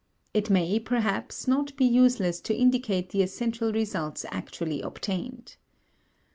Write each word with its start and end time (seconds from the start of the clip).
It 0.33 0.49
may, 0.49 0.79
perhaps, 0.79 1.47
not 1.47 1.77
be 1.77 1.85
useless 1.85 2.39
to 2.41 2.55
indicate 2.55 3.09
the 3.11 3.21
essential 3.21 3.71
results 3.71 4.25
actually 4.31 4.81
obtained. 4.81 5.57